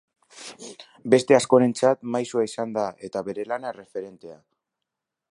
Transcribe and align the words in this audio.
Beste 1.13 1.35
askorentzat 1.37 2.01
maisua 2.15 2.45
izan 2.47 2.73
da 2.77 2.85
eta 3.09 3.21
bere 3.27 3.45
lana 3.53 3.73
erreferentea. 3.75 4.39